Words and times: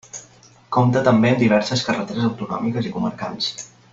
Compte 0.77 1.03
també 1.07 1.33
amb 1.33 1.43
diverses 1.43 1.85
carreteres 1.89 2.27
autonòmiques 2.31 2.89
i 2.93 2.97
comarcals. 2.97 3.55